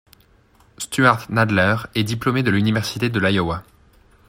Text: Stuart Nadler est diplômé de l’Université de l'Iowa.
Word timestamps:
Stuart 0.79 1.27
Nadler 1.29 1.75
est 1.93 2.03
diplômé 2.03 2.41
de 2.41 2.49
l’Université 2.49 3.09
de 3.09 3.19
l'Iowa. 3.19 3.61